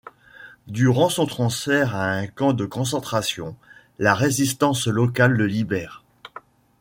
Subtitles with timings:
[0.65, 3.55] Durant son transfert à un camp de concentration,
[3.99, 6.03] la résistance locale le libère.